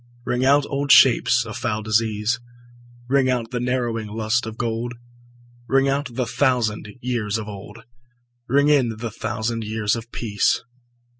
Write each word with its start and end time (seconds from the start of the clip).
Ring 0.25 0.43
out 0.43 0.65
old 0.67 0.91
shapes 0.91 1.45
of 1.45 1.57
foul 1.57 1.83
disease, 1.83 2.39
Ring 3.07 3.29
out 3.29 3.51
the 3.51 3.59
narrowing 3.59 4.07
lust 4.07 4.47
of 4.47 4.57
gold; 4.57 4.95
Ring 5.67 5.87
out 5.87 6.15
the 6.15 6.25
thousand 6.25 6.87
wars 7.03 7.37
of 7.37 7.47
old, 7.47 7.83
Ring 8.47 8.67
in 8.69 8.95
the 8.97 9.11
thousand 9.11 9.63
years 9.63 9.95
of 9.95 10.11
peace. 10.11 10.63